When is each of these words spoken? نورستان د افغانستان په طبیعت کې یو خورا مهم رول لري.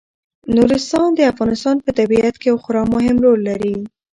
نورستان 0.55 1.09
د 1.15 1.19
افغانستان 1.31 1.75
په 1.85 1.89
طبیعت 1.99 2.35
کې 2.41 2.47
یو 2.51 2.57
خورا 2.63 2.83
مهم 2.93 3.17
رول 3.25 3.39
لري. 3.49 3.75